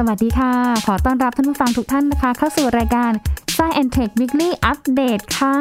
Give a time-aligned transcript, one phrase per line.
[0.00, 0.52] สวัสดีค่ะ
[0.86, 3.12] ขอต้อนรับท่านผู้ฟังทุกท่านนะคะ เข้าสู่รายการ
[3.56, 5.56] Science and Tech Weekly Update ค่ะ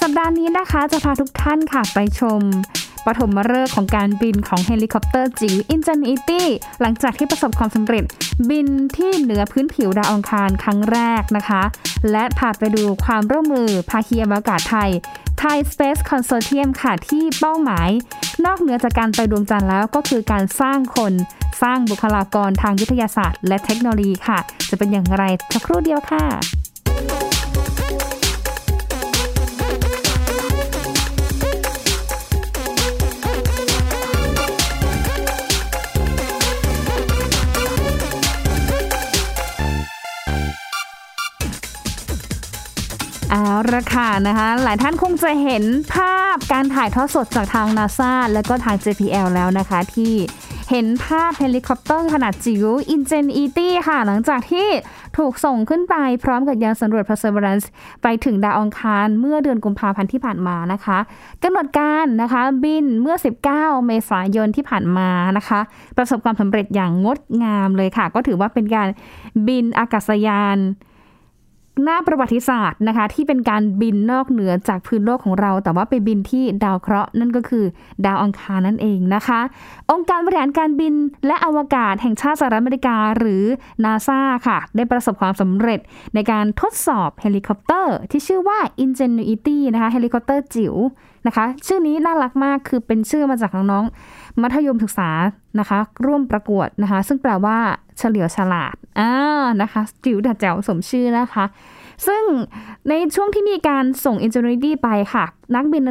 [0.00, 2.40] สัปดาห์นี้นะคะจะพาทุกท่านค่ะไปชม
[3.06, 6.42] ปฐมฤกษ์ของการบินของเฮลิคอปเตอร์จิ๋ว Ingenuity
[6.80, 8.04] หลังจากที่ประสบความสำเร็จ
[8.50, 11.62] บินที่เหนือพื้นผิวดาวอังคารครั้งแรกนะคะ
[12.10, 14.90] และพาไปดูความร่วมมือภาคีอวกาศไทย
[15.42, 17.88] Thai Space Consortium ค่ะที่เป้าหมาย
[18.44, 21.14] นอกเหนือจากการไปดวงจันทร์แล้วก็คือการสร้างคน
[21.62, 24.38] สร้างบุคลากรทางวิทยาศาสตร์ และเทคโนโลยีค่ะ
[24.70, 26.24] จะเป็นอย่างไรสักครู่เดียวค่ะ
[43.30, 43.44] เอา
[43.74, 50.12] ละค่ะนะคะ หลายท่านคงจะเห็นภาพการถ่ายทอดสดจากทางนาซาและก็ทาง JPL แล้วนะคะที่
[50.70, 54.68] เห็นภาพเฮลิคอปเตอร์ขนาดจิ๋ว Ingenuity ค่ะ หลังจากที่
[55.18, 55.94] ถูกส่งขึ้นไป
[56.24, 57.66] พร้อมกับยานสำรวจ Perseverance
[58.02, 60.98] ไปถึงดาวอังคารเมื่อเดือนกุมภาพันธ์ที่ผ่านมานะคะ
[61.42, 63.16] กำหนดการนะคะบินเมื่อ
[63.50, 65.60] 19 เมษายนที่ผ่านมานะคะ
[65.96, 68.88] ประสบความสำเร็จอย่างงดงามเลยค่ะ ก็ถือว่าเป็นการ
[69.48, 70.58] บินอากาศยาน
[71.84, 77.64] หน้าประวัติศาสตร์นะคะ ที่เป็นการบินนอกเหนือจากพื้นโลกของเรา แต่ว่าไปบินที่ดาวเคราะห์นั่นก็คือ
[78.06, 79.40] ดาวอังคารนั่นเองนะคะ
[79.90, 80.94] องค์การบริหารการบิน
[81.26, 83.44] และอวกาศแห่งชาติสหรัฐอเมริกาหรือ
[83.84, 85.80] นาซาค่ะ ได้ประสบความสำเร็จ
[86.14, 90.74] ในการทดสอบเฮลิคอปเตอร์ที่ชื่อว่า Ingenuity นะคะเฮลิคอปเตอร์จิ๋ว
[91.26, 95.10] นะคะ ชื่อนี้น่ารักมากคือเป็นชื่อมาจากน้องๆมัธยมศึกษา
[95.60, 97.58] นะคะ ร่วมประกวดนะคะ ซึ่งแปลว่า
[97.98, 99.12] เฉลียวฉลาดอ่า
[99.62, 101.46] นะคะจิ๋วแต่แจ๋วสมชื่อนะคะ
[102.06, 102.22] ซึ่ง
[102.88, 105.84] ในช่วงที่มีการส่ง Ingenuity ไปค่ะ นักบิน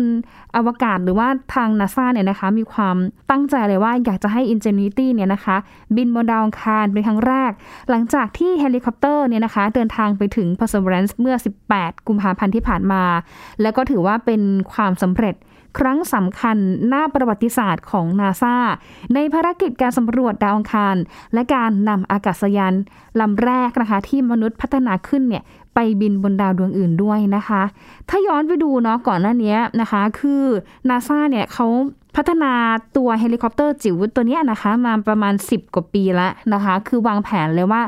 [0.55, 2.95] อวกาศหรือว่าทางนาซาเนี่ยนะคะ มีความ
[3.29, 5.57] ตั้งใจเลยว่าอยากจะให้ Ingenuity เนี่ยนะคะ
[5.95, 7.51] บินบนดาวอังคารเป็นครั้งแรก
[7.89, 11.35] หลังจากที่เฮลิคอปเตอร์เนี่ยนะคะ เดินทางไปถึง Perseverance เมื่อ
[11.71, 13.03] 18 กุมภาพันธ์ที่ผ่านมา
[13.61, 14.41] แล้วก็ถือว่าเป็น
[14.73, 15.35] ความสำเร็จ
[15.77, 16.57] ครั้งสำคัญ
[16.87, 18.55] หน้าประวัติศาสตร์ของนาซา
[19.13, 20.95] ในภารกิจการสำรวจดาวอังคาร
[21.33, 22.73] และการนำอากาศยาน
[23.19, 25.43] ลำแรกนะคะ ที่มนุษย์พัฒนาขึ้นเนี่ย
[25.75, 27.61] ไปบินบนดาวดวงอื่นด้วยนะคะ
[28.09, 30.43] ถ้าย้อนไปดูเนาะก่อนหน้านี้นะคะ คือ
[30.89, 31.67] นาซาเนี่ยเขา
[32.15, 32.53] พัฒนา
[32.97, 37.81] ตัวเฮลิคอปเตอร์จิ๋วตัวนี้นะคะมาประมาณ 10 กว่าปีแล้วนะคะ คือวางแผนเลยว่า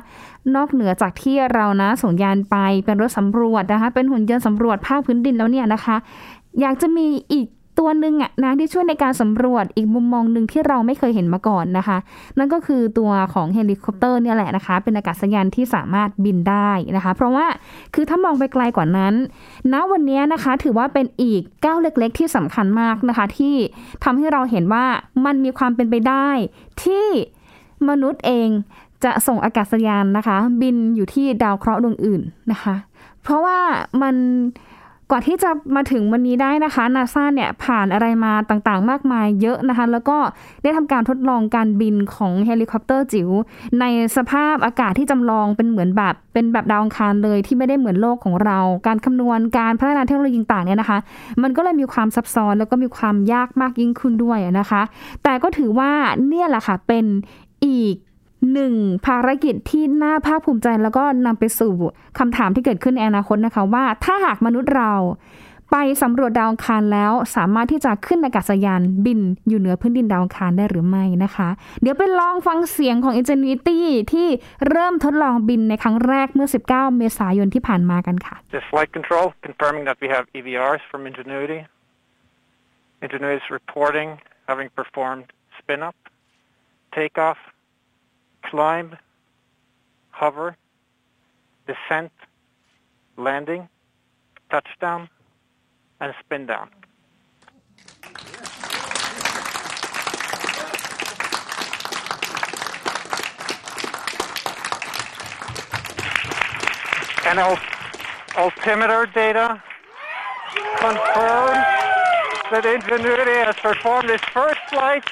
[0.55, 5.95] นอกเหนือจากที่เรานะส่งยานไปเป็นรถสำรวจนะคะ เป็นหุ่นยนต์สำรวจภาคพื้นดินแล้วเนี่ยนะคะ
[6.61, 7.47] อยากจะมีอีก
[7.79, 11.97] ตัวหนึ่งอะนะที่ช่วยในการสำรวจอีกมุมมองหนึ่งที่เราไม่เคยเห็นมาก่อนนะคะ
[12.37, 17.45] นั่นก็คือตัวของเฮลิคอปเตอร์เนี่ยแหละนะคะ เป็นอากาศยานที่สามารถบินได้นะคะ เพราะว่า
[17.93, 19.13] คือถ้ามองไปไกลกว่านั้น
[19.73, 23.55] ณวันนี้นะคะถือว่าเป็นอีกก้าวเล็ก ๆ ที่สำคัญมากนะคะ ที่
[24.03, 24.85] ทำให้เราเห็นว่า
[25.25, 26.29] มันมีความเป็นไปได้
[26.83, 27.05] ที่
[27.89, 28.49] มนุษย์เอง
[29.03, 32.75] จะส่งอากาศยานนะคะ บินอยู่ที่ดาวเคราะห์ดวงอื่นนะคะ
[33.23, 33.59] เพราะว่า
[34.01, 34.15] มัน
[35.11, 40.17] กว่าที่จะมาถึงวันนี้ได้นะคะนาซาเนี่ยผ่านอะไรมาต่างๆ มากมายเยอะนะคะ แล้วก็
[40.63, 43.29] ได้ทำการทดลองการบินของเฮลิคอปเตอร์จิ๋ว
[43.79, 43.85] ใน
[44.17, 50.99] สภาพอากาศที่จำลองเป็นเหมือนแบบเป็นแบบดาวอังคารเลยที่ไม่ได้เหมือนโลกของเรา การคำนวณการพัฒนาเทคโนโลยีต่างๆเนี่ยนะคะ
[51.41, 54.81] มันก็เลยมีความซับซ้อนแล้วก็มีความยากมากยิ่งขึ้นด้วยนะคะ
[55.23, 55.91] แต่ก็ถือว่า
[56.27, 57.05] เนี่ยแหละค่ะเป็น
[57.65, 57.95] อีก
[58.53, 58.73] หนึ่ง
[59.05, 61.73] ภารกิจที่น่าภาคภูมิใจแล้วก็นำไปสู่
[62.19, 64.93] คำถามที่เกิดขึ้นในอนาคตนะคะว่า ถ้าหากมนุษย์เรา
[65.71, 71.49] ไปสำรวจดาวอังคารแล้วสามารถที่จะขึ้นอากาศยานบินอยู่เหนือพื้นดินดาวอังคารได้หรือไม่นะคะ
[71.81, 73.79] เดี๋ยวไปลองฟังเสียงของ Ingenuity
[74.13, 74.27] ที่
[74.69, 81.59] เริ่มทดลองบินในครั้งแรกเมื่อ 19 เมษายนที่ผ่านมากันค่ะ This flight control confirming that we have EVRs from Ingenuity.
[83.03, 84.09] Ingenuity is reporting
[84.49, 85.25] having performed
[85.59, 85.97] spin up,
[86.97, 87.39] takeoff,
[88.43, 88.95] climb,
[90.11, 90.57] hover,
[91.67, 92.11] descent,
[93.17, 93.69] landing,
[94.49, 95.09] touchdown,
[95.99, 96.69] and spin down.
[107.25, 107.59] And al-
[108.35, 109.61] altimeter data
[110.79, 111.65] confirms
[112.49, 115.03] that Ingenuity has performed its first flight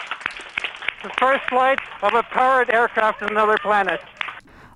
[1.06, 4.00] the first flight of a powered aircraft on another planet.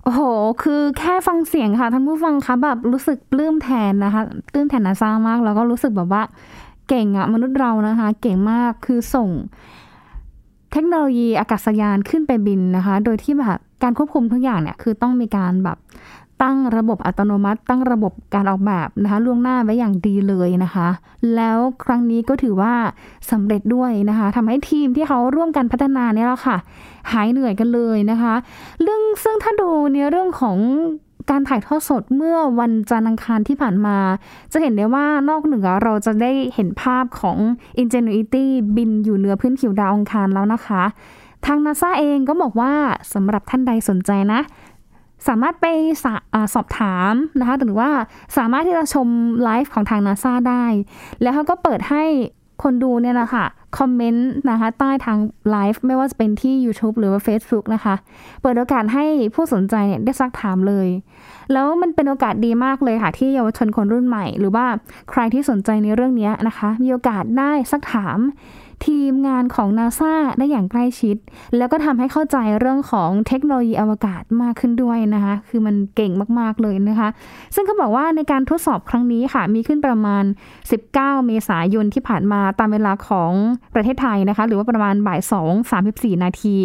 [0.04, 0.20] โอ้โห
[0.62, 4.22] คือแค่ฟังเสียงค่ะท่านผู้ฟังคะแบบรู้สึกปลื้มแทนนะคะ
[4.52, 6.22] ปลื้มแทนนาซามาก แล้วก็รู้สึกแบบว่า
[6.88, 9.28] เก่งอะมนุษย์เรานะคะ เก่งมากคือส่ง
[10.72, 15.78] เทคโนโลยีอากาศยานขึ้นไปบินนะคะ โดยที่แบบการควบคุมทุกอย่างเนี่ย คือต้องมีการแบบ
[16.42, 20.88] ตั้งระบบอัตโนมัติ ตั้งระบบการออกแบบนะคะล่วงหน้าไว้อย่างดีเลยนะคะ
[21.34, 22.74] แล้วครั้งนี้ก็ถือว่า
[23.30, 26.56] สำเร็จด้วยนะคะทำให้ทีมที่เขาร่วมกันพัฒนาเนี่ยแหละค่ะ
[27.12, 28.34] หายเหนื่อยกันเลยนะคะ
[28.82, 30.58] เรื่องซึ่งถ้าดูในเรื่องของ
[31.30, 33.96] การถ่ายทอดสดเมื่อวันจันทร์อังคารที่ผ่านมา
[34.52, 37.38] จะเห็นได้ว่านอกเหนือเราจะได้เห็นภาพของ
[37.80, 38.44] Ingenuity
[38.76, 40.82] บินอยู่เหนือพื้นผิวดาวอังคารแล้วนะคะ
[41.46, 42.72] ทางนาซาเองก็บอกว่า
[43.14, 44.40] สำหรับท่านใดสนใจนะ
[45.28, 45.66] สามารถไป
[46.04, 46.12] สอ
[46.54, 47.90] สอบถามนะคะหรือว่า
[48.36, 49.08] สามารถที่จะชม
[49.42, 50.64] ไลฟ์ของทางนาซาได้
[51.22, 52.04] แล้วเขาก็เปิดให้
[52.62, 53.44] คนดูเนี่ยนะคะ
[53.78, 55.18] คอมเมนต์นะคะใต้ทาง
[55.50, 57.94] ไลฟ์ไม่ว่าจะเป็นที่ YouTube หรือว่า Facebook นะคะ
[58.42, 59.04] เปิดโอกาสให้
[59.34, 60.88] ผู้สนใจเนี่ยได้ซักถามเลย
[61.52, 64.66] แล้วมันเป็นโอกาสดีมากเลยค่ะ ที่เยาวชนคนรุ่นใหม่ หรือว่า
[65.10, 68.18] ใครที่สนใจในเรื่องนี้นะคะ มีโอกาสได้ซักถาม
[68.86, 71.16] ทีมงานของนาซาได้อย่างใกล้ชิด
[71.56, 77.08] แล้วก็ทำให้เข้าใจเรื่องของเทคโนโลยีอวกาศมากขึ้นด้วยนะคะ คือมันเก่งมากๆเลยนะคะ
[77.54, 80.24] ซึ่งเขาบอกว่าในการทดสอบครั้งนี้ค่ะ มีขึ้นประมาณ
[80.78, 83.32] 19 เมษายนที่ผ่านมาตามเวลาของ
[83.74, 86.56] ประเทศไทยนะคะ หรือว่าประมาณบ่าย 2 34 นาที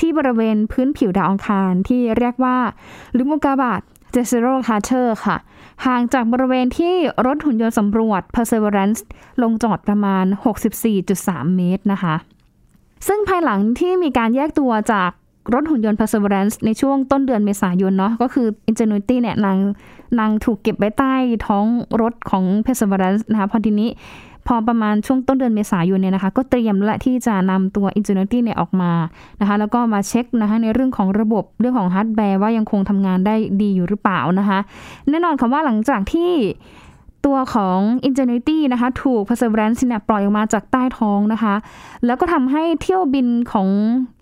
[0.00, 2.56] ที่บริเวณพื้นผิวดาวอังคารที่เรียกว่า
[3.16, 5.36] หลุมอุกกาบาต Jezero Crater ค่ะ
[5.86, 6.94] ห่างจากบริเวณที่
[7.26, 9.00] รถหุ่นยนต์สำรวจ Perseverance
[9.42, 10.24] ลงจอดประมาณ
[10.90, 12.14] 64.3 เมตรนะคะ
[13.06, 15.10] ซึ่งภายหลังที่มีการแยกตัวจาก
[15.54, 19.58] รถหุ่นยนต์ Perseverance ในช่วงต้นเดือนเมษายนเนาะก็คือ Ingenuity เนี่ยนาง
[20.18, 21.14] นางถูกเก็บไว้ใต้
[21.46, 21.66] ท้อง
[22.00, 23.90] รถของ Perseverance นะคะพอทีนี้
[24.46, 28.92] พอประมาณช่วงต้นเดือนเมษายนเนี่ยนะคะ ก็เตรียมละที่จะนำตัว Ingenuity เนี่ยออกมา
[29.40, 34.58] นะคะ แล้วก็มาเช็คนะคะในเรื่องของระบบเรื่องของฮาร์ดแวร์ว่ายังคงทำงานได้ดีอยู่หรือเปล่านะคะ
[35.10, 36.30] แน่นอนค่ะว่าหลังจากที่
[37.26, 37.78] ตัวของ
[38.08, 41.54] Ingenuity นะคะถูก Perseverance เนี่ยปล่อยออกมาจากใต้ท้องนะคะ
[42.06, 43.68] แล้วก็ทำให้เที่ยวบินของ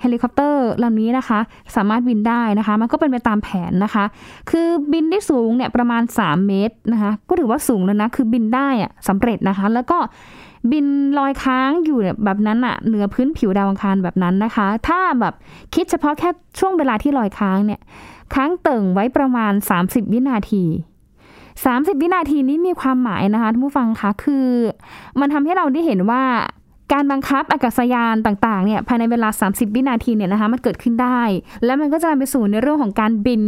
[0.01, 1.39] เฮลิคอปเตอร์ลำนี้นะคะ
[1.77, 4.05] สามารถบินได้นะคะ มันก็เป็นไปตามแผนนะคะ
[4.51, 9.99] คือบินได้สูงเนี่ยประมาณ 3 เมตรนะคะ ก็ถือว่าสูงแล้วนะ คือบินได้อะสำเร็จนะคะ แล้วก็
[10.73, 10.87] บิน
[11.19, 15.35] ลอยค้างอยู่แบบนั้นอะเหนือพื้นผิวดาวอังคารแบบนั้นนะคะ ถ้าแบบ
[15.75, 17.81] คิดเฉพาะแค่ช่วงเวลาที่ลอยค้างเนี่ย
[18.35, 19.53] ค้างเติ่งไว้ประมาณ
[19.83, 20.65] 30 วินาที
[21.61, 24.47] 30 วินาทีนี้มีความหมายนะคะท่านผู้ฟังคะคือ
[25.21, 26.23] มันทำให้เราได้เห็นว่า
[26.93, 31.21] การบังคับอากาศยานต่างๆเนี่ยภายในเวลา 30 วินาทีเนี่ยนะคะมันเกิดขึ้นได้
[31.65, 33.41] แล้วมันก็จะนำไปสู่ในเรื่องของการบิน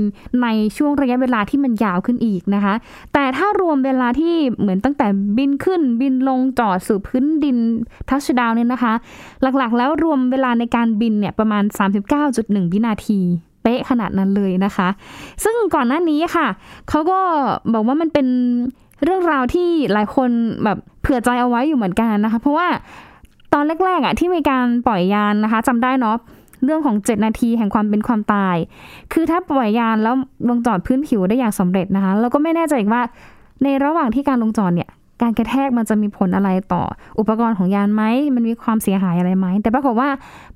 [0.42, 0.46] ใน
[0.76, 2.74] ช่วงระยะเวลาที่มันยาวขึ้นอีกนะคะ
[3.12, 5.06] แต่ถ้ารวมเวลาที่เหมือนตั้งแต่
[5.38, 7.56] บินขึ้น บินลงจอดสู่พื้นดิน
[8.08, 8.94] ทัชดาวเนี่ยนะคะ
[9.42, 11.64] หลักๆ แล้วรวมเวลาในการบินเนี่ยประมาณ
[12.18, 13.20] 39.1 วินาที
[13.64, 14.88] เป๊ะขนาดนั้นเลยนะคะ
[15.44, 16.46] ซึ่งก่อนหน้านี้ค่ะ
[16.88, 17.20] เขาก็
[17.72, 18.26] บอกว่ามันเป็น
[19.04, 20.30] เรื่องราวที่หลายคน
[20.64, 22.68] แบบเผื่อใจเอาไว้อยู่เหมือนกันนะคะ เพราะว่า
[23.52, 26.16] ตอนแรกๆอะที่มีการปล่อยยานนะคะจำได้เนาะ
[26.64, 28.56] เรื่องของ 7 นาทีแห่งความเป็นความตาย
[29.12, 30.14] คือถ้าปล่อยยานแล้ว
[30.48, 33.02] ลงจอดพื้นผิวได้อย่างสำเร็จนะคะ เราก็ไม่แน่ใจอีกว่า
[33.62, 34.90] ในระหว่างที่การลงจอดเนี่ย
[35.22, 36.82] การกระแทกมันจะมีผลอะไรต่อ
[37.18, 38.02] อุปกรณ์ของยานไหม
[38.34, 40.08] มันมีความเสียหายอะไรไหม แต่ปรากฏว่า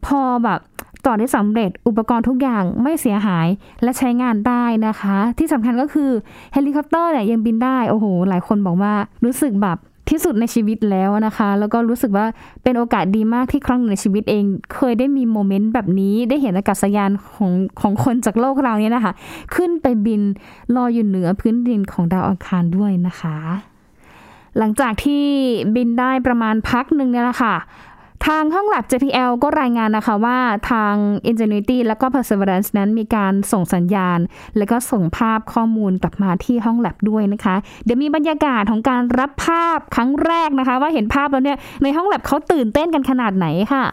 [0.07, 0.61] พอแบบ
[1.05, 3.49] จอได้สำเร็จอุปกรณ์ทุกอย่างไม่เสียหาย
[3.83, 6.11] และใช้งานได้นะคะ ที่สำคัญก็คือ
[6.53, 8.93] เฮลิคอปเตอร์เนี่ยยังบินได้ โอ้โห หลายคนบอกว่า
[9.25, 9.79] รู้สึกแบบ
[10.13, 12.27] ที่สุดในชีวิตแล้วนะคะ แล้วก็รู้สึกว่า
[12.63, 19.13] เป็นโอกาสดีมากที่ครั้งหนึ่งในชีวิตเอง เคยได้มี moment แบบนี้ ได้เห็นอากาศยานของของคนจากโลกเราเนี่ยนะคะ
[19.55, 20.23] ขึ้นไปบิน
[20.77, 23.37] ลอยอยู่เหนือพื้นดินของดาวอังคารด้วยนะคะ
[24.59, 25.25] หลังจากที่
[25.77, 27.55] บินได้ประมาณพักหนึ่งเนี่ยแหละค่ะ
[28.27, 30.39] ทางห้อง lab JPL ก็รายงานนะคะว่า
[30.71, 30.95] ทาง
[31.31, 34.19] Ingenuity และก็ Perseverance นั้นมีการส่งสัญญาณ
[34.57, 43.85] และก็ส่งภาพข้อมูลกลับมาที่ห้องแลบด้วยนะคะ เดี๋ยวมีบรรยากาศของการรับภาพครั้งแรกนะคะ ว่าเห็นภาพแล้วเนี่ยในห้องแลบเขาตื่นเต้นกันขนาดไหนค่ะ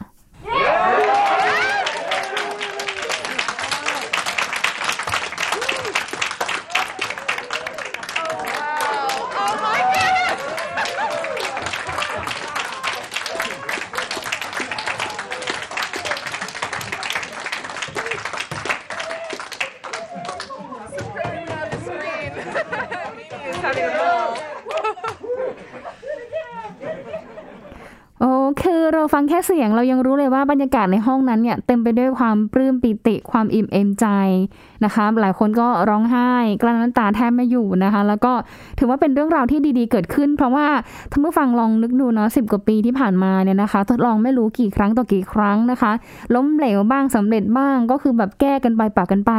[28.20, 28.30] โอ้
[28.62, 34.06] คือ เราฟังแค่เสียงเรายังรู้เลยว่าบรรยากาศในห้องนั้นเนี่ยเต็มไปด้วยความปลื้มปิติความอิ่มเอมใจ
[34.86, 36.32] นะคะ หลายคนก็ร้องไห้
[36.62, 38.34] กลั้นน้ำตาแทบไม่อยู่นะคะ แล้วก็
[38.80, 40.68] ถือว่าเป็นเรื่องราวที่ดีๆเกิดขึ้น เพราะว่า
[41.12, 45.92] ท่านผู้ฟังลองนึกดูเนาะสิกว่าปีที่ผ่านมาเนี่ยนะคะ ทดลองไม่รู้กี่ครั้งต่อกี่ครั้งนะคะ
[46.36, 49.32] ล้มเหลวบ้างสำเร็จบ้างก็คือแบบแก้กันไปปากกันไป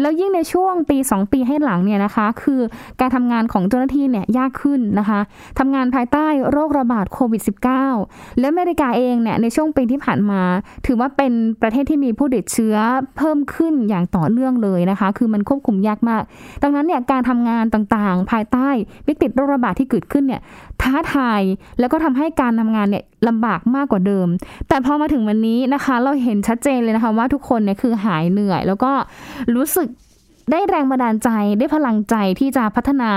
[0.00, 2.60] แล้วยิ่งในช่วงปี 2 ปีให้หลังเนี่ยนะคะ คือ
[3.00, 5.20] การทำงานของเจ้าหน้าที่เนี่ยยากขึ้นนะคะ
[5.58, 7.42] ทำงานภายใต้โรคระบาดโควิด
[7.90, 10.42] -19 และอเมริกาเององเนี่ยในช่วงปีที่ผ่านมา
[10.86, 12.76] ถือว่าเป็นประเทศที่มีผู้ติดเชื้อ
[13.16, 16.22] เพิ่มขึ้นอย่างต่อเนื่องเลยนะคะ คือมันควบคุมยากมาก
[16.62, 18.68] ดังนั้นเนี่ยการทำงานต่างๆ ภายใต้
[19.08, 20.40] วิกฤตโรคระบาดที่เกิดขึ้นเนี่ย
[20.82, 21.40] ท้าทาย
[21.78, 24.28] แล้วก็ทำให้การทำงานเนี่ยลำบากมากกว่าเดิม
[24.68, 28.92] แต่พอมาถึงวันนี้นะคะ เราเห็นชัดเจนเลยนะคะว่าทุกคนเนี่ยคือหายเหนื่อย แล้วก็
[29.54, 29.88] รู้สึก
[30.50, 33.10] ได้แรงบันดาลใจได้พลังใจที่จะพัฒนา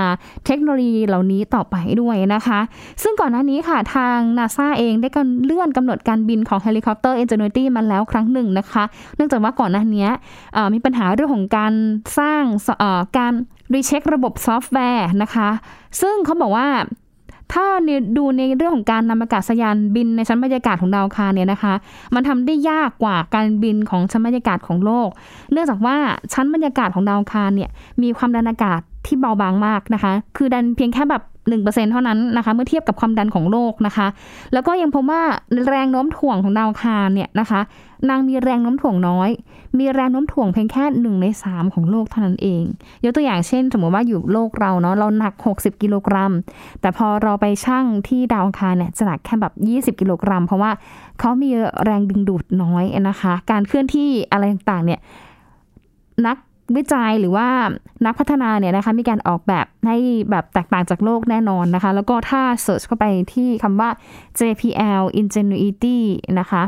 [0.46, 2.60] เทคโนโลยีเหล่านี้ต่อไปด้วยนะคะ
[3.02, 8.84] ซึ่งก่อนหน้านี้ค่ะทางนาซาเองได้การเลื่อนกำหนดการบินของเฮลิคอปเตอร์ Ingenuity มาแล้วครั้งหนึ่งนะคะ
[9.16, 10.08] เนื่องจากว่าก่อนหน้านี้
[10.74, 11.72] มีปัญหาเรื่องของการ
[12.18, 12.42] สร้าง
[13.18, 13.32] การ
[13.74, 15.48] recheck ระบบซอฟต์แวร์นะคะ
[16.00, 16.68] ซึ่งเขาบอกว่า
[17.52, 17.66] ถ้า
[18.16, 21.74] ดูในเรื่องของการนำอากาศยานบินในชั้นบรรยากาศของดาวอังคารเนี่ยนะคะ
[22.14, 25.08] มันทำได้ยากกว่าการบินของชั้นบรรยากาศของโลก
[25.52, 25.96] เนื่องจากว่า
[26.32, 27.70] ชั้นบรรยากาศของดาวคารเนี่ย
[28.02, 34.06] มีความดันอากาศที่เบาบางมากนะคะ คือดันเพียงแค่แบบ 1%เท่านั้นนะคะ เมื่อเทียบกับความดันของโลกนะคะ
[34.52, 35.22] แล้วก็ยังพบว่า
[35.68, 37.60] แรงโน้มถ่วงของดาวคารเนี่ยนะคะ
[38.08, 39.30] นางมีแรงโน้มถ่วงน้อย
[39.78, 42.62] มีแรงโน้มถ่วงเพียงแค่หนึ่งในสามของโลกเท่านั้นเอง
[43.04, 46.32] ยกตัวอย่างเช่น สมมติว่าอยู่โลกเราเนาะเราหนัก 60 กิโลกรัม
[46.80, 50.70] แต่พอเราไปชั่งที่ดาวคารเนี่ยจะหนักแค่แบบ 20 กิโลกรัม เพราะว่า
[51.20, 51.50] เขามี
[51.84, 55.00] แรงดึงดูดน้อยนะคะ การเคลื่อนที่อะไรต่างๆเนี่ย
[56.26, 56.36] นัก
[56.76, 57.48] วิจัยหรือว่า
[58.06, 59.96] นักพัฒนาเนี่ยนะคะมีการออกแบบให้
[60.30, 63.04] แบบแตกต่างจากโลกแน่นอนนะคะ แล้วก็ถ้าเสิร์ชเข้าไป
[63.34, 63.90] ที่คำว่า
[64.40, 65.98] JPL Ingenuity
[66.40, 66.62] นะคะ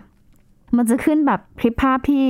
[0.77, 2.25] มันจะขึ้นแบบคลิปภาพที่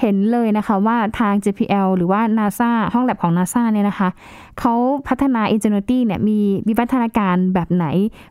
[0.00, 4.08] เห็นเลยนะคะว่าทาง JPL หรือว่า NASA ห้องแลบของ NASA เนี่ยนะคะ
[4.60, 4.74] เขา
[5.08, 7.86] พัฒนา Ingenuity เนี่ยมีวิวัฒนาการแบบไหน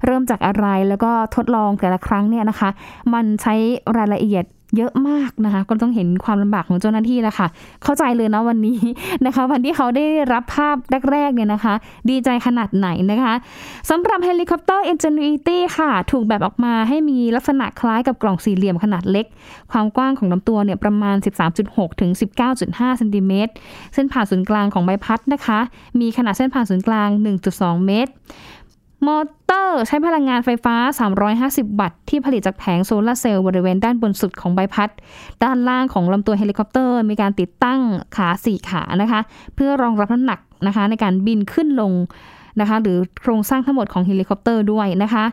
[0.05, 2.69] เริ่มจากอะไรแล้วก็ทดลองแต่ละครั้งเนี่ยนะคะ
[3.13, 3.55] มันใช้
[3.97, 4.45] รายละเอียด
[4.77, 7.48] เยอะมากนะคะ ก็ต้องเห็นความลำบากของเจ้าหน้าที่แล้วค่ะ
[7.84, 8.79] เข้าใจเลยนะวันนี้
[9.25, 10.75] นะคะ วันที่เขาได้รับภาพ
[11.12, 11.74] แรกๆเนี่ยนะคะ
[12.10, 13.34] ดีใจขนาดไหนนะคะ
[13.89, 19.25] สำหรับเฮลิคอปเตอร์ Ingenuity ค่ะ ถูกแบบออกมาให้มีลักษณะคล้ายกับกล่องสี่เหลี่ยมขนาดเล็ก
[19.72, 21.15] ความกว้างของลำตัวเนี่ยประมาณ
[21.58, 22.12] 13.6 ถึง
[22.55, 23.53] 19.5 เซนติเมตร
[23.94, 25.60] เส้นผ่าศูนย์กลางของใบพัดนะคะ
[26.00, 27.10] มีขนาดเส้นผ่าศูนย์กลาง
[27.48, 28.12] 1.2 เมตร
[29.07, 30.75] มอเตอร์ใช้พลังงานไฟฟ้า
[31.27, 34.89] 350 วัตต์ที่ผลิตจากแผงโซลาเซลล์บริเวณด้านบนสุดของใบพัด
[35.43, 37.79] ด้านล่างของลำตัวเฮลิคอปเตอร์ มีการติดตั้ง
[38.15, 39.19] ขาสี่ขานะคะ
[39.55, 41.93] เพื่อรองรับน้ำหนักนะคะในการบินขึ้นลง
[42.59, 45.25] นะคะหรือโครงสร้างทั้งหมดของเฮลิคอปเตอร์ด้วยนะคะ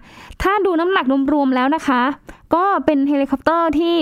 [0.42, 2.02] ถ้าดูน้ำหนักรวมๆแล้วนะคะ
[2.54, 3.94] ก็เป็นเฮลิคอปเตอร์ที่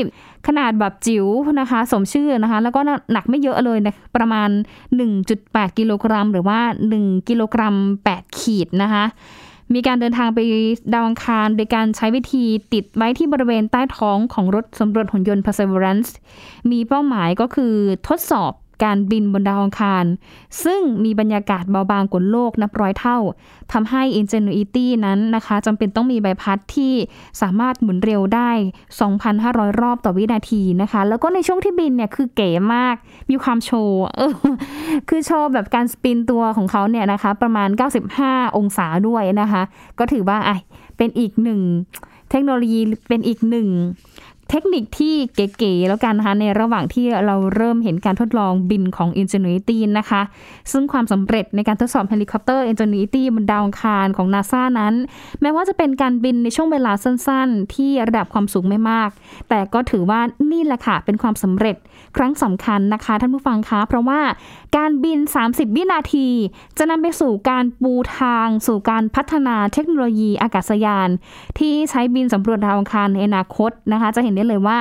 [0.47, 1.27] ขนาดแบบจิ๋ว
[1.61, 2.81] นะคะ สมชื่อนะคะ แล้วก็
[3.12, 4.49] หนักไม่เยอะเลยนะประมาณ
[5.15, 6.59] 1.8 กิโลกรัม หรือว่า
[6.97, 7.75] 1 กิโลกรัม
[8.11, 9.05] 8 ขีดนะคะ
[9.75, 10.39] มีการเดินทางไป
[10.93, 16.11] ดาวอังคาร โดยการใช้วิธีติดไว้ที่บริเวณใต้ท้องของรถสำรวจหุ่นยนต์ Perseverance
[16.71, 17.75] มีเป้าหมายก็คือ
[18.09, 18.53] ทดสอบ
[18.85, 20.05] การบินบนดาวอังคาร
[20.65, 23.19] ซึ่งมีบรรยากาศเบาบางกว่าโลกนับร้อยเท่า
[23.73, 26.95] ทำให้ Ingenuity นั้นนะคะจำเป็นต้องมีใบพัดที่
[27.41, 28.51] สามารถหมุนเร็วได้
[29.17, 32.95] 2,500 รอบต่อวินาทีนะคะ แล้วก็ในช่วงที่บินเนี่ยคือเก๋มาก
[33.31, 34.35] มีความโชว์เออ
[35.09, 37.69] คือโชว์แบบการ spin ตัวของเขาเนี่ยนะคะประมาณ
[38.13, 39.63] 95 องศาด้วยนะคะ
[39.99, 40.51] ก็ถือว่าไอ
[40.97, 41.61] เป็นอีกหนึ่ง
[42.31, 43.69] เทคโนโลยีเป็นอีกหนึ่ง
[44.50, 50.23] เทคนิคที่เก๋ๆแล้วกันนะคะ ในระหว่างที่เราเริ่มเห็นการทดลองบินของ Ingenuity นะคะ
[50.73, 54.95] ซึ่งความสำเร็จในการทดสอบเฮลิคอปเตอร์ Ingenuity บนดาวอังคารของ NASA นั้น
[55.40, 59.11] แม้ว่าจะเป็นการบินในช่วงเวลาสั้นๆ ที่ระดับความสูงไม่มาก
[59.49, 61.76] แต่ก็ถือว่านี่แหละค่ะเป็นความสำเร็จ
[62.17, 64.21] ครั้งสำคัญนะคะ ท่านผู้ฟังคะเพราะว่า
[64.76, 66.29] การบิน 30 วินาที
[66.79, 71.09] จะนำไปสู่การปูทาง สู่การพัฒนาเทคโนโลยีอากาศยาน
[71.59, 74.79] ที่ใช้บินสำรวจดาวอังคารในอนาคตนะคะ จะเห็นได้เลยว่า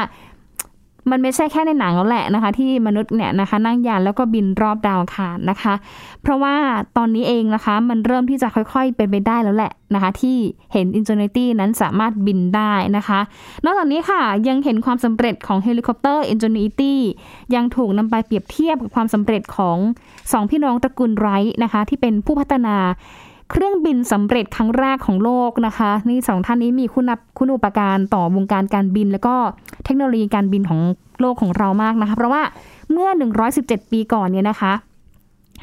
[1.12, 5.74] มันไม่ใช่แค่ในหนังแล้วแหละนะคะ ที่มนุษย์เนี่ยนะคะ นั่งยานแล้วก็บินรอบดาวอังคารนะคะ
[6.22, 6.56] เพราะว่า
[6.98, 10.38] ตอนนี้เองนะคะ มันเริ่มที่จะค่อยๆเป็นไปได้แล้วแหละนะคะ ที่
[10.74, 13.20] เห็น Ingenuity นั้นสามารถบินได้นะคะ
[13.66, 16.94] นอกจากนี้ค่ะยังเห็นความสำเร็จของเฮลิคอปเตอร์ Ingenuity
[17.56, 19.78] ยังถูกนำไปเปรียบเทียบกับความสำเร็จของ
[20.32, 22.78] สองพี่น้องตระกูลไรท์นะคะ ที่เป็นผู้พัฒนา
[23.50, 27.06] เครื่องบินสำเร็จครั้งแรกของโลกนะคะ นี่สองท่านนี้มีคุณ
[27.38, 29.36] คุณูปการต่อวงการการบิน แล้วก็
[29.86, 30.82] เทคโนโลยีการบินของ
[31.22, 32.44] โลกของเรามากนะคะ เพราะว่า
[32.92, 33.10] เมื่อ
[33.52, 34.74] 117 ปีก่อนเนี่ยนะคะ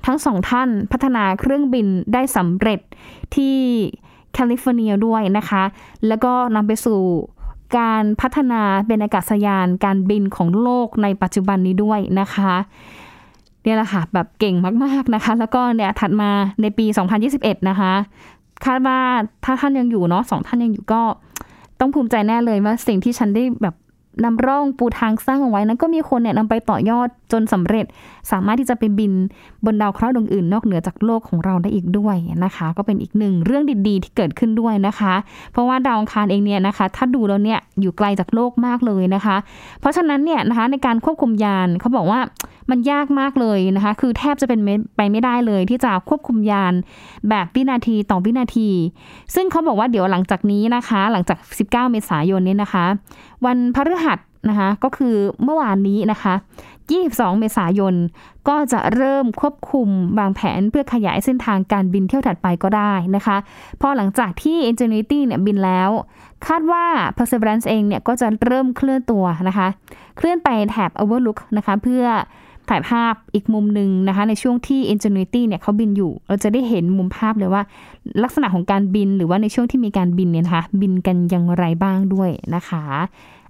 [0.07, 2.81] ทั้งสองท่านพัฒนาเครื่องบินได้สำเร็จ
[3.35, 3.57] ที่
[4.33, 5.62] แคลิฟอร์เนียด้วยนะคะ
[6.07, 7.00] แล้วก็นำไปสู่
[7.78, 12.52] การพัฒนาเป็นอากาศยานการบินของโลกในปัจจุบันนี้ด้วยนะคะ
[13.66, 14.54] เนี่ยแหละค่ะแบบเก่ง
[14.85, 16.30] มากๆนะคะ แล้วก็เนี่ยถัดมา
[16.62, 16.87] ในปี
[17.26, 17.92] 2021 นะคะ
[18.64, 18.99] คาดว่า
[19.44, 21.02] ถ้าท่านยังอยู่เนาะสองท่านยังอยู่ก็
[21.80, 23.75] ต้องภูมิใจแน่เลยว่าสิ่งที่ฉันได้แบบ
[24.25, 27.87] นำร่องปูทางสร้างเอาไว้นั้นก็มีคนเนี่ยนำไปต่อยอดจนสำเร็จ
[28.30, 29.12] สามารถที่จะไปบิน
[29.64, 35.14] บนดาวเคราะห์ดวงอื่น นอกเหนือจากโลกของเราได้อีกด้วยนะคะ ก็เป็นอีกหนึ่งเรื่องดีๆ ที่เกิดขึ้นด้วยนะคะ
[35.52, 39.37] เพราะว่าดาวอังคารเองเนี่ยนะคะ ถ้าดูแล้วเนี่ยอยู่ไกลจากโลกมากเลยนะคะ
[39.80, 42.20] เพราะฉะนั้นเนี่ยนะคะในการควบคุมยานเขาบอกว่า
[42.70, 44.61] มันยากมากเลยนะคะ คือแทบจะเป็น
[44.96, 46.73] ไปไม่ได้เลย ที่จะควบคุมยาน
[47.28, 48.70] แบบวินาทีต่อวินาที
[49.35, 52.87] ซึ่งเขาบอกว่าเดี๋ยวหลังจากนี้นะคะ หลังจาก 19 เมษายนนี้นะคะ
[53.45, 55.14] วันพฤหัสนะคะก็คือ
[55.45, 56.35] เมื่อวานนี้นะคะ
[56.87, 57.95] 22 เมษายน
[58.49, 59.88] ก็จะเริ่มควบคุม
[60.19, 63.37] บางแผนเพื่อขยายเส้นทางการบินเที่ยวถัดไปก็ได้นะคะ
[63.81, 65.90] พอหลังจากที่ Ingenuity เนี่ยบินแล้ว
[66.47, 66.85] คาดว่า
[67.16, 69.69] Perseverance เองเนี่ยก็จะเริ่มเคลื่อนตัวนะคะ
[70.16, 72.05] เคลื่อนไปแถบ Overlook นะคะเพื่อ
[72.70, 77.62] ถ่ายภาพอีกมุมหนึ่งนะคะ ในช่วงที่ Ingenuity เนี่ยเขาบินอยู่ เราจะได้เห็นมุมภาพเลยว่า
[78.23, 82.85] ลักษณะของการบินหรือว่าในช่วงที่มีการบินเนี่ยนะคะ บินกันอย่างไรบ้างด้วยนะคะ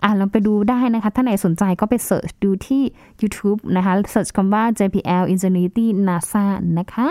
[0.02, 2.82] อะเราไปดูได้นะคะ ถ้าไหนสนใจก็ไปเสิร์ชดูที่
[3.20, 6.44] YouTube นะคะเสิร์ชคำว่า JPL Ingenuity NASA
[6.78, 7.08] นะคะ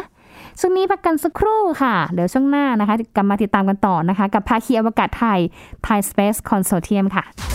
[0.59, 5.39] ช่วงนี้พักกันสักครู่ค่ะ เดี๋ยวช่วงหน้านะคะ กลับมาติดตามกันต่อนะคะ กับภาคีอวกาศไทย
[5.85, 7.54] Thai Space Consortium ค่ะ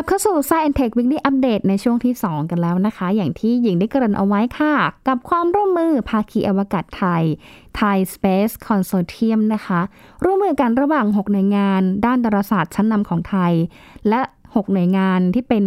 [0.00, 4.74] ลับเข้าสู่ Science Tech Weekly Update ในช่วงที่ 2 กันแล้วนะคะ อย่างที่หญิงได้เกริ่นเอาไว้ค่ะ
[5.08, 7.22] กับความร่วมมือภาคีอวกาศไทย
[7.78, 9.80] Thai Space Consortium นะคะ
[10.24, 13.52] ร่วมมือกันระหว่าง 6 หน่วยงาน ด้านดาราศาสตร์ชั้นนำของไทย
[14.08, 15.64] และ 6 หน่วยงานที่เป็น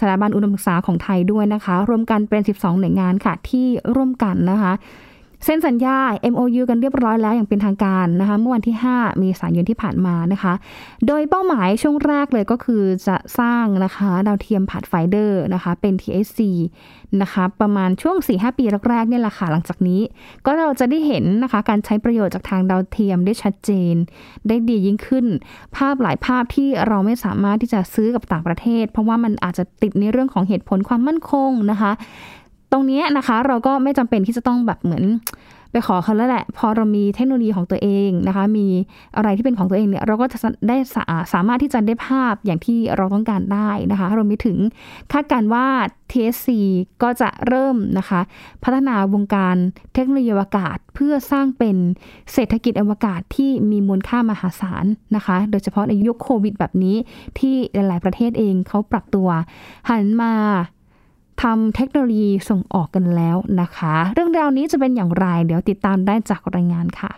[0.00, 4.72] สถาบันอุดมศึกษาของไทยด้วยนะคะ รวมกันเป็น 12 หน่วยงานค่ะที่ร่วมกันนะคะ
[5.44, 5.98] เซ็นสัญญา
[6.32, 10.52] MOU กันเรียบร้อยแล้วอย่างเป็นทางการนะคะ เมื่อวันที่ 5 มีสายนที่ผ่านมานะคะ
[11.06, 16.40] โดยเป้าหมายช่วงแรกเลยก็คือจะสร้างนะคะดาวเทียมผ่านไฟเดอร์นะคะ เป็น TSC
[17.22, 20.00] นะคะประมาณช่วง 4-5 ปีแรกๆเนี่ยแหละค่ะหลังจากนี้
[20.46, 23.94] ก็เราจะได้เห็นนะคะการใช้ประโยชน์จากทางดาวเทียมได้ชัดเจน
[24.48, 25.26] ได้ดียิ่งขึ้น
[25.76, 31.92] ภาพหลายภาพที่เราไม่สามารถที่จะซื้อกับต่างประเทศ เพราะว่ามันอาจจะติดในเรื่องของเหตุผลความมั่นคงนะคะ
[32.72, 35.04] ตรงนี้นะคะ เราก็ไม่จำเป็นที่จะต้องแบบเหมือน
[35.72, 38.66] ไปขอเขาแล้วแหละ พอเรามีเทคโนโลยีของตัวเองนะคะ มี
[39.16, 44.58] อะไรที่เป็นของตัวเองเนี่ย เราก็จะได้สาสามารถที่จะได้ภาพอย่างที่เราต้องการได้นะคะรวมไปถึง
[45.12, 45.66] คาดการณ์ว่า
[46.10, 46.48] TSC
[47.02, 48.20] ก็จะเริ่มนะคะ
[48.64, 49.56] พัฒนาวงการ
[49.94, 51.76] เทคโนโลยีอวกาศ เพื่อสร้างเป็น
[52.32, 54.84] เศรษฐกิจอวกาศที่มีมูลค่ามหาศาล
[55.16, 56.96] นะคะ โดยเฉพาะในยุคโควิดแบบนี้
[57.38, 59.28] ที่หลาย ๆ ประเทศเองเขาปรับตัว
[59.88, 60.34] หันมา
[61.42, 67.10] ทำเทคโนโลยีส่งออกกันแล้วนะคะ เรื่องราวนี้จะเป็นอย่างไร เดี๋ยวติดตามได้จากรายงานค่ะ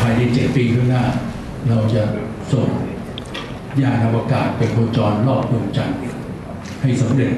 [0.00, 1.04] ภายในเจ็ดปีข้างหน้า
[1.68, 2.02] เราจะ
[2.52, 2.68] ส่ง
[3.82, 5.98] ยานอวกาศไปโคจรรอบดวงจันทร์
[6.82, 7.30] ให้สำเร็จ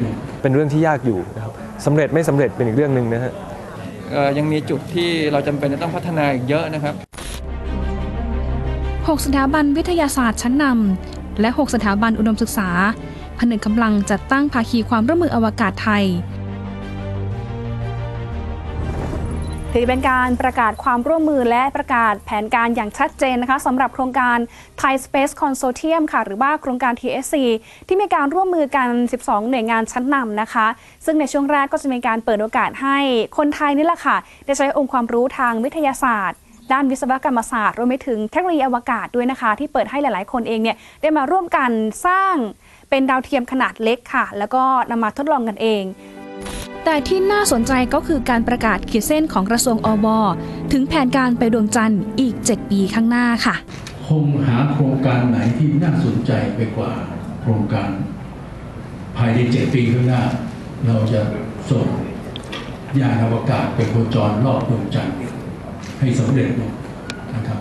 [0.42, 1.52] เป็นเรื่องที่ยากอยู่นะครับ
[1.86, 3.32] สำเร็จไม่สำเร็จเป็นอีกเรื่องหนึ่งนะฮะ
[4.12, 6.94] เอ่อยังมีจุดที่เราจำเป็นจะต้องพัฒนาอีกเยอะนะครับ
[9.10, 12.68] 6 สถาบันวิทยาศาสตร์ชั้นนำ และ 6 สถาบันอุดมศึกษา
[13.38, 16.04] ผนึกกำลังจัดตั้งภาคีความร่วมมืออวกาศไทย
[19.74, 24.38] ถือเป็นการประกาศความร่วมมือและประกาศแผนการอย่างชัดเจนนะคะสำหรับโครงการ
[24.80, 27.34] Thai Space Consortium ค่ะ หรือว่าโครงการ TSC
[27.86, 28.88] ที่มีการร่วมมือกัน
[29.20, 30.66] 12 หน่วยงานชั้นนำนะคะ
[31.04, 32.98] ซึ่งในช่วงแรกก็จะมีการเปิดโอกาสให้
[33.38, 36.38] คนไทยนี่แหละค่ะ ได้ใช้องค์ความรู้ทางวิทยาศาสตร์
[36.72, 41.70] ด้านวิศวกรรมศาสตร์รวมไปถึงเทคโนโลยีอวกาศด้วยนะคะ ที่เปิดให้หลาย ๆ คนเองเนี่ยได้มาร่วมกัน
[42.06, 42.34] สร้าง
[42.90, 45.82] เป็นดาวเทียมขนาดเล็กค่ะ แล้วก็นำมาทดลองกันเอง
[46.84, 50.06] แต่ที่น่าสนใจก็คือการประกาศขีดเส้นของกระทรวงอบ
[50.72, 53.54] ถึงแผนการไปดวงจันทร์อีก 7 ปีข้างหน้าค่ะ
[54.06, 56.90] คงหาโครงการไหนที่น่าสนใจไปกว่า
[57.40, 57.90] โครงการ
[59.16, 60.22] ภายในเจ็ดปีข้างหน้า
[60.86, 61.20] เราจะ
[61.70, 61.86] ส่ง
[63.00, 65.16] ยานอวกาศไปโคจรรอบดวงจันทร์
[66.00, 66.50] ให้สำเร็จ
[67.34, 67.60] นะครับ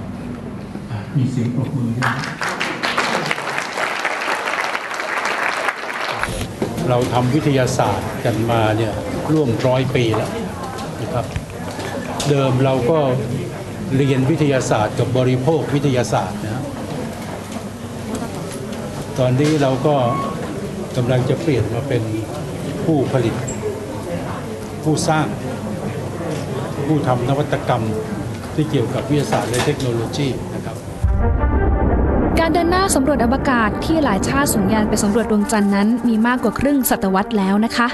[1.16, 2.18] มีเสียงปรบมือด้วย
[6.90, 8.94] เราทำวิทยาศาสตร์กันมาเนี่ย
[9.32, 10.32] ร่วมร้อยปีแล้ว
[11.02, 11.26] นะครับ
[12.30, 13.00] เดิมเราก็
[13.96, 16.64] เรียนวิทยาศาสตร์กับบริโภควิทยาศาสตร์นะ
[19.20, 19.96] ตอนนี้เราก็
[20.98, 22.04] กำลังจะเปลี่ยนมาเป็น
[22.86, 23.36] ผู้ผลิต
[24.84, 25.28] ผู้สร้าง
[26.86, 27.84] ผู้ทำนวัตกรรม
[28.56, 30.76] ที่เกี่ยวกับวิทยาศาสตร์และเทคโนโลยีนะครับ
[32.40, 37.88] การเดินหน้าสำรวจอวกาศที่หลายชาติส่งยานไปสำรวจดวงจันทร์นั้นมีมากกว่าครึ่งศตวรรษแล้วนะคะ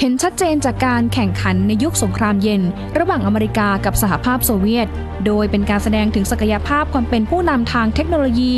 [0.00, 2.62] เห็นชัดเจนจากการแข่งขันในยุคสงครามเย็น
[2.98, 4.88] ระหว่างอเมริกากับสหภาพโซเวียต
[5.26, 8.54] โดยเป็นการแสดงถึงศักยภาพความเป็นผู้นำทางเทคโนโลยี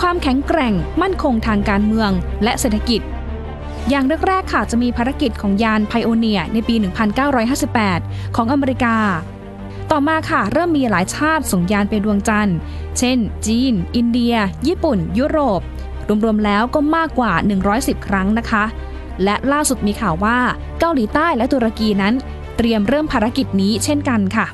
[0.00, 2.10] ความแข็งแกร่ง มั่นคงทางการเมือง
[2.44, 3.00] และเศรษฐกิจ
[3.90, 6.74] อย่างแรกๆค่ะจะมีภารกิจของยานไพโอเนียในปี
[7.54, 8.96] 1958 ของอเมริกา
[9.90, 12.56] ต่อมาค่ะเริ่มมีหลายชาติส่งยานไปดวงจันทร์
[12.98, 14.34] เช่น จีน อินเดีย
[14.66, 15.60] ญี่ปุ่น ยุโรป
[16.24, 17.32] รวมๆแล้วก็มากกว่า
[17.70, 18.64] 110 ครั้งนะคะ
[19.24, 20.38] และล่าสุดมีข่าวว่า
[20.80, 22.14] เกาหลีใต้และตุรกีนั้น
[22.56, 24.46] เตรียมเริ่มภารกิจนี้เช่นกันค่ะ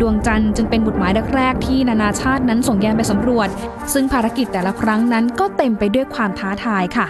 [0.00, 3.48] ดวงจันทร์จึงเป็นบุตรหมายแรกๆที่นานาชาตินั้นส่งยานไปสำรวจ
[3.92, 7.06] ซึ่งภารกิจแต่ละครั้งนั้นก็เต็มไปด้วยความท้าทายค่ะ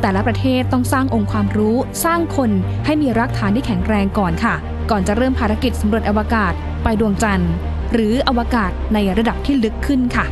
[0.00, 2.50] แต่ละประเทศต้องสร้างองค์ความรู้ สร้างคน
[2.84, 4.54] ให้มีรากฐานที่แข็งแรงก่อนค่ะ
[4.90, 6.52] ก่อนจะเริ่มภารกิจสำรวจอวกาศ
[6.84, 7.52] ไปดวงจันทร์
[7.92, 10.26] หรืออวกาศในระดับที่ลึกขึ้นค่ะ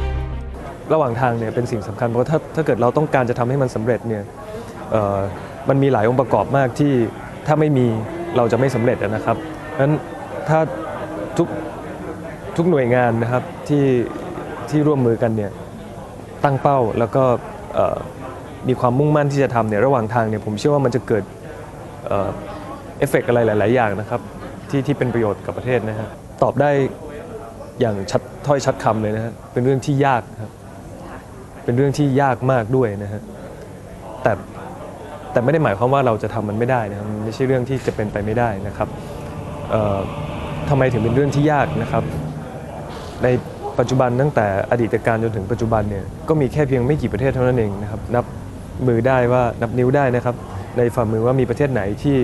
[0.93, 4.23] ระหว่างทางเนี่ยเป็นสิ่งสำคัญเพราะถ้าถ้าเกิดเราต้องการจะทำให้มันสำเร็จเนี่ย
[5.69, 6.93] มันมีหลายองค์ประกอบมากที่
[7.47, 7.87] ถ้าไม่มี
[8.37, 9.37] เราจะไม่สำเร็จนะครับ
[9.71, 9.95] เพราะฉะนั้น
[10.49, 10.61] ถ้า
[11.39, 11.49] ทุก
[12.57, 13.85] ทุกหน่วยงานนะครับที่
[14.71, 15.51] ที่ร่วมมือกันเนี่ย
[16.45, 17.25] ตั้งเป้าแล้วก็
[18.69, 21.25] มีความมุ่งมั่นที่จะทำเนี่ยระหว่างทางเนี่ยผมเชื่อว่ามันจะเกิด
[22.07, 22.29] เอ่อ
[22.99, 24.21] เอฟเฟกต์อะไรหลาย ๆ อย่างนะครับ
[24.71, 26.09] ที่ที่เป็นประโยชน์กับประเทศนะฮะ
[26.43, 26.71] ตอบได้
[27.81, 30.53] อย่างชัดถ้อยชัดคำเลยนะฮะเป็นเรื่องที่ยากครับ
[31.65, 33.21] เป็นเรื่องที่ยากมากด้วยนะฮะ
[34.23, 34.33] แต่
[35.33, 38.89] แต่ไม่ได้หมายความว่าเราจะทำมันไม่ได้นะครับไม่ใช่เรื่องที่จะเป็นไปไม่ได้นะครับ
[39.71, 39.99] เอ่อ
[40.69, 42.05] ทำไมถึงเป็นเรื่องที่ยากนะครับ
[43.23, 43.29] ใน
[43.79, 48.25] ปัจจุบันตั้งแต่อดีตการจนถึงปัจจุบันเนี่ยก็มีแค่เพียงไม่กี่ประเทศเท่านั้นเองนะครับนับ
[48.87, 50.35] มือได้ว่านับนิ้วได้นะครับ
[50.79, 52.17] ในฝ่ามือว่ามีประเทศไหนที่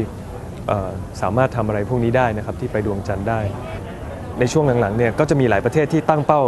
[1.22, 3.40] สามารถทำอะไรพวกนี้ได้นะครับที่ไปดวงจันทร์ได้
[4.38, 6.42] ในช่วงหลังๆเนี่ยก็จะมีหลายประเทศที่ตั้งเป้า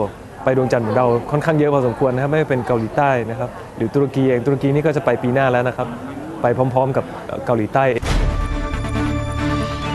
[0.44, 5.87] ไปดวงจันทร์ของเราค่อนข้างเยอะพอสมควรนะครับไม่ว่าเป็นเกาหลีใต้นะครับหรือตุรกีเองตุรกีนี่ก็จะไปปีหน้าแล้วนะครับ
[6.42, 7.05] ไปพร้อมๆกับ
[7.44, 7.96] เกาหลีใต้ไ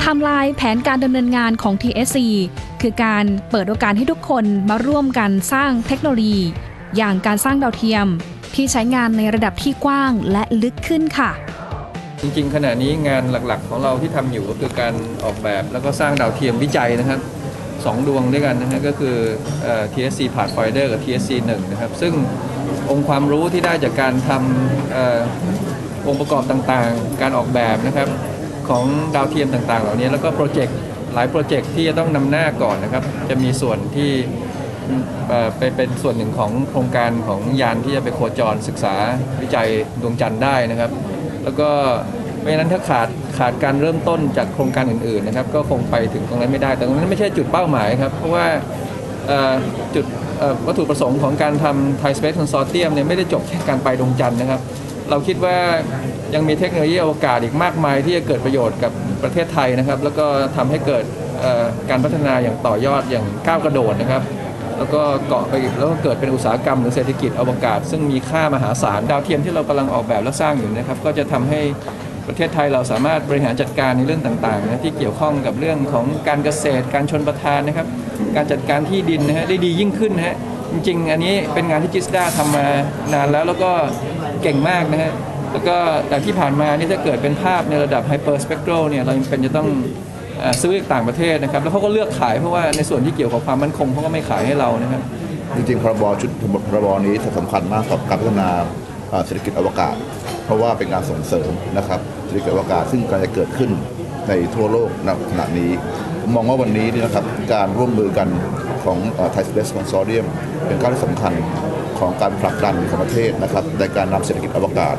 [0.04, 2.18] ทม์ไลน์แผนการดำเนินงานของ TSC
[2.82, 6.40] คือการเปิดโอกาสให้ทุกคนมาร่วมกันสร้างเทคโนโลยี
[6.98, 8.08] อย่างการสร้างดาวเทียม
[8.56, 11.32] ที่ใช้งานในระดับที่กว้างและลึกขึ้นค่ะ
[12.22, 17.20] จริงๆ ขณะนี้งานหลักๆ ของเราที่ทำอยู่ก็คือการออกแบบแล้วก็สร้างดาวเทียมวิจัยนะครับ
[17.86, 19.16] สองดวงด้วยกันนะฮะก็คือ
[19.66, 22.14] อ TSC Pathfinder กับ TSC 1นะครับ ซึ่ง
[22.90, 24.98] องค์ความรู้ที่ได้จากการทำอ
[26.08, 28.08] องค์ประกอบต่างๆ การออกแบบนะครับ
[28.70, 30.78] ของดาวเทียมต่างๆ เหล่านี้แล้วก็โปรเจกต์
[31.14, 34.12] หลายโปรเจกต์ที่จะต้องนำหน้าก่อนนะครับ จะมีส่วนที่
[35.28, 38.96] เอ่อไปเป็นส่วนหนึ่งของโครงการของยานที่จะไปโคจรศึกษา
[39.42, 39.70] วิจัย
[40.02, 40.92] ดวงจันทร์ได้นะครับ
[41.50, 41.74] แล้วก็
[42.42, 43.08] ไม่นั้นถ้าขาด
[43.38, 48.46] ขาดการเริ่มต้นจากโครงการอื่นๆนะครับ ก็คงไปถึงตรงนั้นไม่ได้ แต่ตรงนั้นไม่ใช่จุดเป้าหมายครับ เพราะว่า
[49.96, 50.06] จุด
[50.68, 54.62] วัตถุประสงค์ของการทำ Thai Space Consortium เนี่ยไม่ได้จบแค่การไปดวงจันทร์นะครับ
[55.10, 55.58] เราคิดว่า
[56.34, 58.92] ยังมีเทคโนโลยีอวกาศอีกมากมายที่จะเกิดประโยชน์กับ
[59.24, 60.26] ประเทศไทยนะครับ แล้วก็
[60.58, 61.04] ทำให้เกิด
[61.90, 64.22] การพัฒนาอย่างต่อยอดอย่างก้าวกระโดดนะครับ
[64.80, 71.62] แล้วก็เกาะไปแล้วก็เกิดเป็นอุตสาหกรรมหรือเศรษฐกิจอวกาศ ซึ่งมีค่ามหาศาลดาวเทียมที่เรากำลังออกแบบและสร้างอยู่นะครับ ก็จะทำให้
[72.28, 77.88] ประเทศไทยเราสามารถบริหารจัดการในเรื่องต่างๆนะที่เกี่ยวข้องกับเรื่องของการเกษตร การชนประทานนะครับ
[78.36, 80.36] การจัดการที่ดินนะฮะได้ดียิ่งขึ้นนะฮะ
[80.72, 82.68] จริงๆ อันนี้เป็นงานที่จิสดาทำมา
[83.14, 83.72] นานแล้วแล้วก็
[84.42, 85.12] เก่งมากนะฮะ
[85.52, 89.70] แล้วก็แต่ที่ผ่านมานี่ถ้าเกิดเป็นภาพในระดับไฮเปอร์สเปกโตรเนี่ยเรายังเป็นจะต้อง
[90.62, 95.02] ซื้อจากต่างประเทศนะครับ แล้วเขาก็เลือกขายเพราะว่าในส่วนที่เกี่ยวกับความมั่นคงเขาก็ไม่ขายให้เรานะครับ
[95.56, 96.30] จริงๆพรบชุด
[96.70, 98.50] พรบนี้สำคัญมากกับการพัฒนา
[99.26, 99.96] เศรษฐกิจอวกาศ
[100.46, 103.72] เพราะว่าเป็นการส่งเสริมนะครับเศรษฐกิจอวกาศซึ่งกำลังจะเกิดขึ้น
[104.28, 105.72] ในทั่วโลกณขณะนี้
[106.22, 108.28] ผมมองว่าวันนี้นี่นะครับการร่วมมือกัน
[108.84, 108.98] ของ
[109.32, 110.26] Thai Space Consortium
[110.66, 111.34] เป็นก้าวที่สำคัญ
[112.00, 114.96] ของการผลักดันของประเทศนะครับในการนำเศรษฐกิจอวกาศ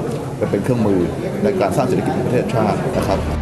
[0.51, 1.01] เป็นเครื่องมือ
[1.45, 3.40] ในการสร้างเศรษฐกิจของประเทศชาตินะครับ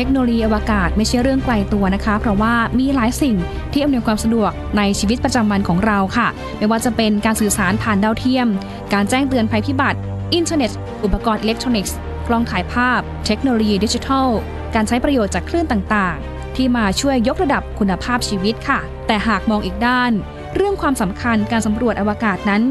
[0.00, 3.36] เทคโนโลยีอวกาศไม่ใช่เรื่องไกลตัวนะคะ เพราะว่ามีหลายสิ่ง
[3.72, 8.48] ที่อำนวยความสะดวกในชีวิตประจำวันของเราค่ะ ไม่ว่าจะเป็นการสื่อสารผ่านดาวเทียม
[8.92, 9.98] การแจ้งเตือนภัยพิบัติ
[10.34, 10.70] อินเทอร์เน็ต
[11.04, 14.28] อุปกรณ์อิเล็กทรอนิกส์ กล้องถ่ายภาพ เทคโนโลยีดิจิทัล
[14.74, 20.12] การใช้ประโยชน์จากคลื่นต่างๆ ที่มาช่วยยกระดับคุณภาพชีวิตค่ะ แต่หากมองอีกด้าน
[20.54, 22.62] เรื่องความสำคัญการสำรวจอวกาศนั้น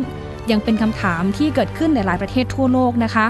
[0.52, 3.28] ยังเป็นคำถามที่เกิดขึ้นในหลายประเทศทั่วโลกนะคะ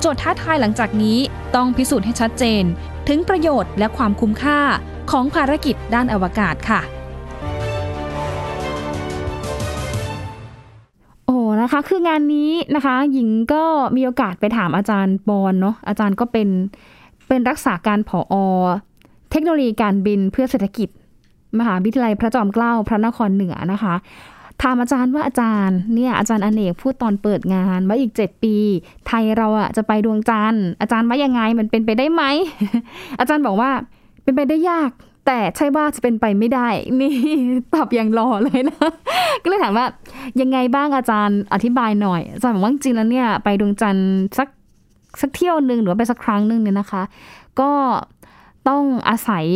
[0.00, 1.18] โจทย์ท้าทายหลังจากนี้
[1.54, 2.64] ต้องพิสูจน์ให้ชัดเจน
[3.08, 4.58] ถึงประโยชน์และความคุ้มค่า
[5.10, 6.80] ของภารกิจด้านอวกาศค่ะ
[11.26, 13.64] โอ้นะคะ คืองานนี้นะคะ หญิงก็
[13.96, 16.48] มีโอกาสไปถามอาจารย์ปอนเนาะอาจารย์ก็เป็น
[17.28, 18.34] เป็นรักษาการผออ
[19.30, 20.88] เทคโนโลยีการบินเพื่อเศรษฐกิจ
[21.58, 23.94] มหาวิทยาลัยพระจอมเกล้าพระนครเหนือนะคะ
[24.62, 28.56] ถามอาจารย์ว่าอาจารย์เนี่ยอาจารย์อเนกพูดตอนเปิดงานว่าอีก 7 ปี
[29.06, 32.22] ไทยเราอะจะไปดวงจันทร์อาจารย์ว่ายังไงมันเป็นไปได้ไหม
[33.20, 33.70] อาจารย์บอกว่า
[34.22, 34.90] เป็นไปได้ยาก
[35.26, 36.68] แต่ใช่ว่าจะเป็นไปไม่ได้
[37.00, 37.14] นี่
[37.74, 38.88] ตอบอย่างรอเลยนะ
[39.42, 39.86] ก็เลยถามว่า
[40.40, 44.48] ยังไงบ้างอาจารย์อธิบายหน่อยอาจารย์บอกว่าจริงแล้วเนี่ยไปดวงจันทร์สัก
[45.20, 47.02] สักเที่ยวหนึ่งหรือไปสักครั้งหนึ่งเนี่ยนะคะ
[47.60, 47.72] ก็
[48.68, 49.46] ต้องอาศัย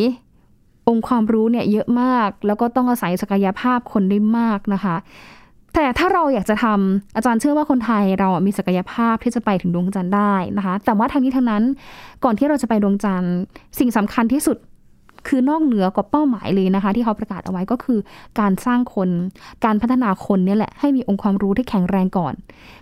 [0.89, 4.97] องค์ความรู้เนี่ยเยอะมาก แล้วก็ต้องอาศัยศักยภาพคนได้มากนะคะ
[5.75, 11.63] แต่ถ้าเราอยากจะทำอาจารย์เชื่อว่าคนไทยเรามีศักยภาพที่จะไปถึงดวงจันทร์ได้นะคะ แต่ว่าทางนี้ทางนั้น
[12.25, 13.35] ก่อนที่เราจะไปดวงจันทร์
[13.79, 14.59] สิ่งสำคัญที่สุด
[15.29, 17.99] คือนอกเหนือกว่าเป้าหมายเลยนะคะ ที่เขาประกาศเอาไว้ก็คือ
[18.41, 19.09] การสร้างคน
[19.65, 22.35] การพัฒนาคนเนี่ยแหละให้มีองค์ความรู้ที่แข็งแรงก่อน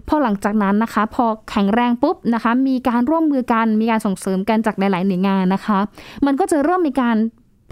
[0.09, 5.79] พอหลังจากนั้นนะคะ พอแข็งแรงปุ๊บนะคะ มีการร่วมมือกันมีการส่งเสริมกันจากหลาย ๆ หน่วยงานนะคะ
[6.27, 7.17] มันก็จะเริ่มมีการ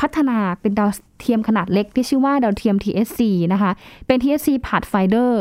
[0.01, 3.21] พัฒนาเป็นดาวเทียมขนาดเล็กที่ชื่อว่าดาวเทียม TSC
[3.53, 3.71] นะคะ
[4.07, 5.33] เป็น TSC Pathfinder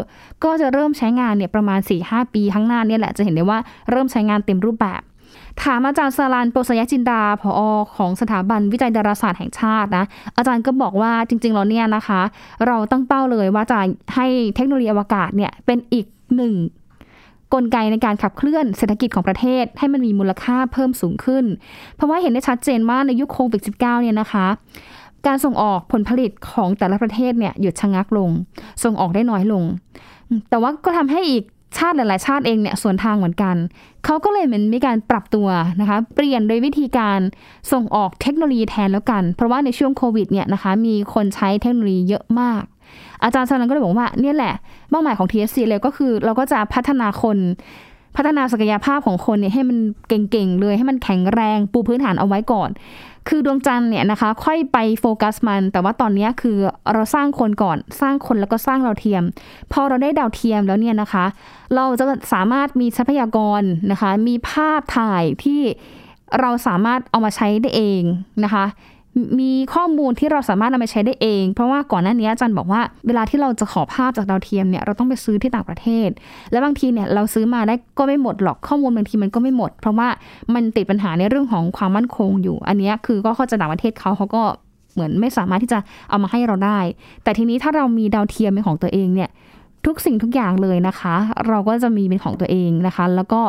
[0.44, 5.02] ก็จะเริ่มใช้งานเนี่ยประมาณ 4-5 ปีข้างหน้าเนี่ยแหละจะเห็นได้ว่าเริ่มใช้งานเต็มรูปแบบ
[5.64, 10.06] ถามอาจารย์สารานโปสยจินดาผออของสถาบันวิจัยดาราศาสตร์แห่งชาตินะ
[10.38, 12.22] อาจารย์ก็บอกว่าจริงๆแล้วเนี่ยนะคะ
[12.68, 13.80] เราตั้งเป้าเลยว่าจะ
[14.16, 16.54] ให้เทคโนโลยีอวกาศเนี่ยเป็นอีกหนึ่ง
[17.54, 21.46] กลไกในการขับเคลื่อนเศรษฐกิจของประเทศ ให้มันมีมูลค่าเพิ่มสูงขึ้น
[21.96, 24.48] เพราะว่าเห็นได้ชัดเจนว่าในยุคโควิด -19 เนี่ยนะคะ
[25.28, 28.30] การส่งออกผลผลิตของแต่ละประเทศเนี่ยหยุดชะงักลง
[28.84, 29.64] ส่งออกได้น้อยลง
[30.50, 31.44] แต่ว่าก็ทำให้อีก
[31.78, 33.56] ชาติหลาย ๆ ชาติเองเนี่ยสวนทางเหมือนกัน
[34.06, 35.48] เขาก็เลยเหมือนมีการปรับตัว
[35.82, 37.20] นะคะ เปลี่ยนโดยวิธีการ
[37.72, 42.64] ส่งออกเทคโนโลยีแทนแล้วกัน เพราะว่าในช่วงโควิดเนี่ยนะคะ มีคนใช้เทคโนโลยีเยอะมาก
[43.24, 44.54] อาจารย์สนันก็เลยบอกว่าเนี่ยแหละ
[44.90, 47.38] เป้าหมายของ TSC เลยก็คือเราก็จะพัฒนาคน
[48.16, 52.70] พัฒนาศักยภาพของคนเนี่ยให้มันเก่งๆ เลยให้มันแข็งแรงปูพื้นฐานเอาไว้ก่อน
[53.28, 56.58] คือดวงจันทร์เนี่ยนะคะ ค่อยไปโฟกัสมัน แต่ว่าตอนนี้คือ
[56.94, 59.24] เราสร้างคนก่อนสร้างคนแล้วก็สร้างดาวเทียม
[59.72, 61.26] พอเราได้ดาวเทียมแล้วเนี่ยนะคะ
[61.76, 65.62] เราจะสามารถมีทรัพยากรนะคะ มีภาพถ่ายที่
[66.40, 68.02] เราสามารถเอามาใช้ได้เอง
[68.44, 68.66] นะคะ
[69.40, 76.10] มีข้อมูลที่เราสามารถนำมาใช้ได้เอง เพราะว่าก่อนหน้านี้อาจารย์บอกว่าเวลาที่เราจะขอภาพจากดาวเทียมเนี่ยเราต้องไปซื้อที่ต่างประเทศ
[76.52, 80.10] และบางทีเนี่ยเราซื้อมาได้ก็ไม่หมดหรอกข้อมูลบางทีมันก็ไม่หมด เพราะว่า
[80.54, 84.44] มันติดปัญหาในเรื่องของความมั่นคงอยู่ อันนี้คือก็เข้าใจต่างประเทศเขาเขาก็
[84.94, 86.80] เหมือนไม่สามารถที่จะเอามาให้เราได้
[87.24, 89.30] แต่ทีนี้ถ้าเรามีดาวเทียมเป็นของตัวเองเนี่ย
[89.86, 91.16] ทุกสิ่งทุกอย่างเลยนะคะ
[91.48, 93.42] เราก็จะมีเป็นของตัวเองนะคะ แล้วก็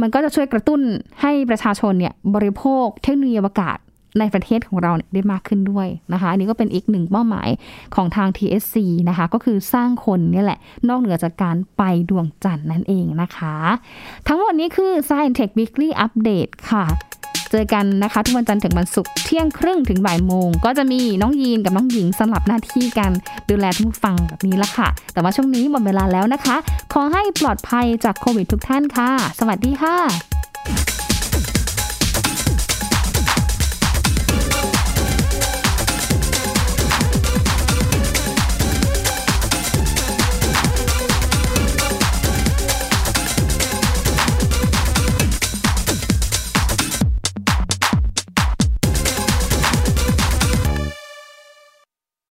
[0.00, 0.80] มันก็จะช่วยกระตุ้น
[1.20, 3.78] ให้ประชาชนเนี่ยบริโภคเทคโนโลยีอวกาศ
[4.18, 7.48] ในประเทศของเราเนี่ยได้มากขึ้นด้วยนะคะ อันนี้ก็เป็นอีกหนึ่งเป้าหมาย
[7.94, 8.76] ของทาง TSC
[9.08, 13.54] นะคะ ก็คือสร้างคนนี่แหละ นอกเหนือจากการไปดวงจันทร์นั่นเองนะคะ
[14.28, 16.84] ทั้งหมดนี้คือ Science Tech Weekly Update ค่ะ
[17.50, 23.10] เจอกันนะคะ ทุกวันจันทร์ถึงวันศุกร์เที่ยงครึ่งถึงบ่ายโมง ก็จะมีน้องยีนกับน้องหญิงสลับหน้าที่กัน
[23.50, 26.56] ดูแลทุกฟังแบบนี้ละค่ะ แต่ว่าช่วงนี้หมดเวลาแล้วนะคะ
[26.92, 30.93] ขอให้ปลอดภัยจากโควิดทุกท่านค่ะ สวัสดีค่ะ